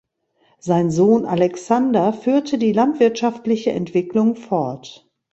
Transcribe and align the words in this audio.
Sein 0.57 0.89
Sohn 0.89 1.25
"Alexander" 1.27 2.11
führte 2.11 2.57
die 2.57 2.71
landwirtschaftliche 2.73 3.69
Entwicklung 3.71 4.35
fort. 4.35 5.07